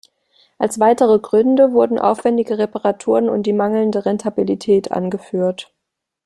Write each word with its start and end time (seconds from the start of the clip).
Als 0.57 0.79
weitere 0.79 1.19
Gründe 1.19 1.73
wurden 1.73 1.99
aufwändige 1.99 2.57
Reparaturen 2.57 3.29
und 3.29 3.43
die 3.43 3.53
mangelnde 3.53 4.03
Rentabilität 4.03 4.91
angeführt. 4.91 5.71